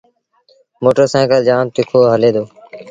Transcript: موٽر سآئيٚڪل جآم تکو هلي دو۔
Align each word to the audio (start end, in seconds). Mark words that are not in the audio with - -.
موٽر 0.83 1.05
سآئيٚڪل 1.13 1.39
جآم 1.47 1.65
تکو 1.75 1.99
هلي 2.13 2.29
دو۔ 2.35 2.43